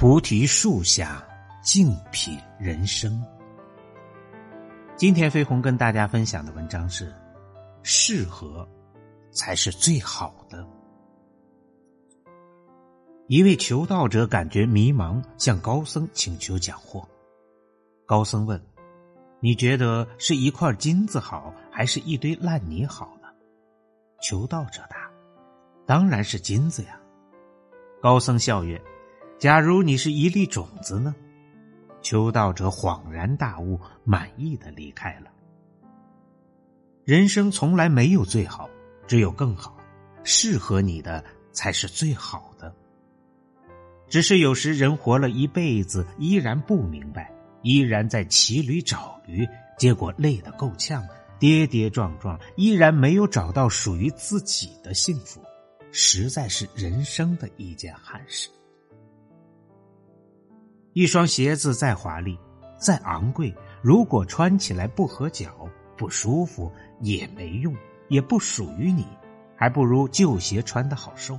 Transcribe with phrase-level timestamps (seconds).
[0.00, 1.22] 菩提树下，
[1.62, 3.22] 静品人生。
[4.96, 7.12] 今天飞鸿跟大家分享的文章是：
[7.82, 8.66] 适合
[9.30, 10.66] 才是最好的。
[13.26, 17.06] 一位求道者感觉迷茫，向高僧请求讲惑。
[18.06, 18.58] 高僧问
[19.40, 23.28] ：“你觉得是一块金子好，还是一堆烂泥好呢？”
[24.24, 25.10] 求道者答
[25.84, 26.98] ：“当然是金子呀。”
[28.00, 28.82] 高僧笑曰
[29.40, 31.14] ：“假如你是一粒种子呢？”
[32.02, 35.30] 求道者恍然大悟，满意的离开了。
[37.04, 38.68] 人生从来没有最好，
[39.06, 39.76] 只有更好。
[40.24, 42.74] 适合你的才是最好的。
[44.10, 51.02] 只是有时人活了一辈子，依然不明白，依然在骑驴找驴，结果累得够呛，
[51.38, 55.42] 跌跌撞撞，依然没有找到属于自己的幸福，
[55.92, 58.50] 实在是人生的一件憾事。
[60.92, 62.36] 一双鞋子再华丽、
[62.76, 67.72] 再昂贵，如果穿起来不合脚、不舒服，也没用，
[68.08, 69.06] 也不属于你，
[69.54, 71.38] 还不如旧鞋穿的好受。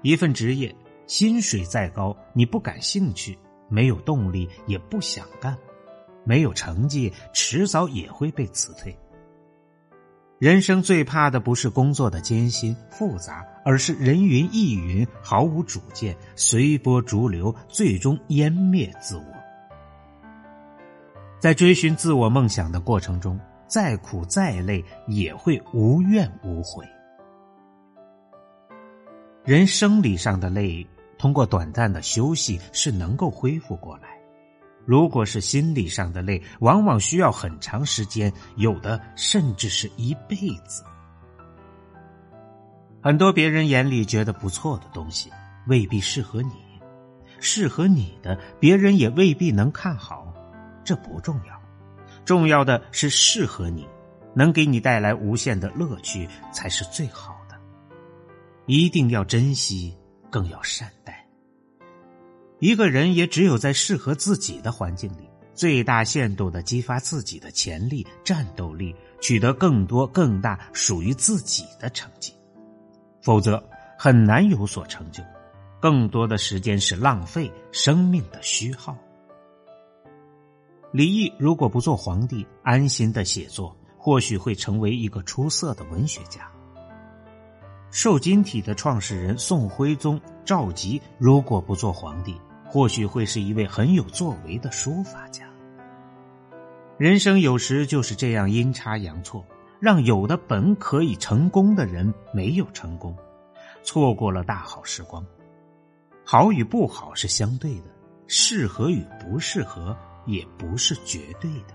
[0.00, 0.74] 一份职业，
[1.06, 5.54] 薪水再高，你不感兴趣，没有动力，也不想干，
[6.24, 8.96] 没有成绩，迟早也会被辞退。
[10.40, 19.24] 人生最怕的不是工作的艰辛复杂，而是人云亦云，毫无主见，随波逐流，最终湮灭自我。
[21.38, 26.86] 在追寻自我梦想的过程中，再苦再累，也会无怨无悔。
[29.44, 30.86] 人生理上的累，
[31.18, 34.18] 通过短暂的休息是能够恢复过来。
[34.90, 40.82] 如果是心理上的累，往往需要很长时间，有的甚至是一辈子。
[43.00, 45.30] 很多别人眼里觉得不错的东西，
[45.68, 46.50] 未必适合你；
[47.38, 50.34] 适合你的，别人也未必能看好。
[50.82, 51.62] 这不重要，
[52.24, 53.86] 重要的是适合你，
[54.34, 57.54] 能给你带来无限的乐趣，才是最好的。
[58.66, 59.96] 一定要珍惜，
[60.32, 61.19] 更要善待。
[62.60, 72.34] 一个人也只有在适合自己的环境里，最大限度的激发自己的潜力、战斗力，取得更多、更大属于自己的成绩，
[73.22, 73.62] 否则
[73.98, 75.22] 很难有所成就。
[75.80, 78.94] 更多的时间是浪费，生命的虚耗。
[80.92, 86.46] 李毅如果不做皇帝，安心的写作，或许会成为一个出色的文学家。
[87.90, 92.36] 瘦金体的创始人宋徽宗赵佶，如果不做皇帝，
[92.70, 95.44] 或许会是一位很有作为的书法家。
[96.98, 99.44] 人生有时就是这样阴差阳错，
[99.80, 103.16] 让有的本可以成功的人没有成功，
[103.82, 105.26] 错过了大好时光。
[106.24, 107.86] 好与不好是相对的，
[108.28, 111.74] 适合与不适合也不是绝对的。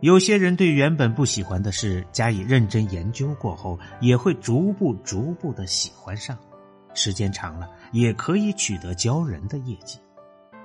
[0.00, 6.38] 有些人对原本不喜欢的事加以认真研究过后，也会逐步逐步的喜欢上。
[6.94, 9.98] 时间长了，也可以取得骄人的业绩。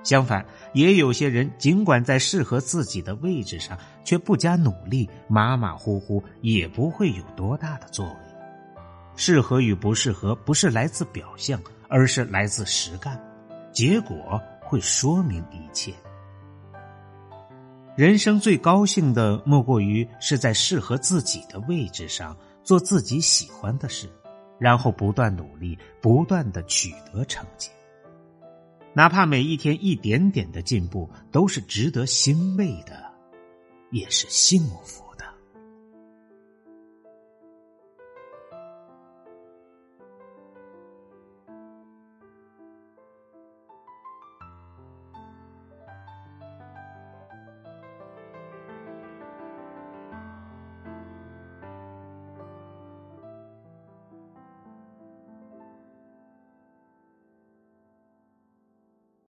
[0.04, 8.16] 相反，也有些人尽管在适合自己的位置上，却不加努力，马马虎虎，也不会有多大的作为。
[9.16, 13.20] 适合与不适合，不是来自表象，而是来自实干。
[13.72, 15.92] 结果会说明一切。
[17.96, 24.08] 人生最高兴的，莫过于是在适合自己的位置上，做自己喜欢的事。
[24.58, 27.70] 然后不断努力，不断的取得成绩，
[28.92, 33.12] 哪怕每一天一点点的进步，都是值得欣慰的，
[33.90, 35.07] 也是幸福。